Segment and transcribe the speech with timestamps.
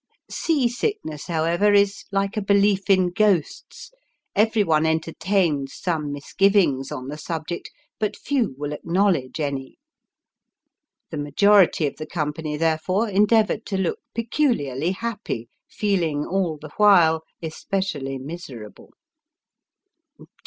[0.31, 3.91] Sea sickness, however, is like a belief in ghosts
[4.35, 9.77] everyone entertains some misgiv ings on the subject, but few will acknowledge any.
[11.11, 17.21] The majority of the company, therefore, endeavoured to look peculiarly happy, feeling all the while
[17.43, 18.95] especially miserable.